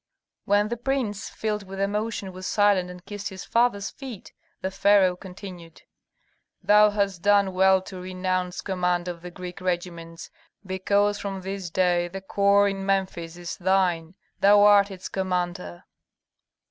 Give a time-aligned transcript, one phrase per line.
[0.45, 5.15] When the prince, filled with emotion, was silent and kissed his father's feet, the pharaoh
[5.15, 5.83] continued,
[6.63, 10.31] "Thou hast done well to renounce command of the Greek regiments,
[10.65, 15.83] because from this day the corps in Memphis is thine, thou art its commander."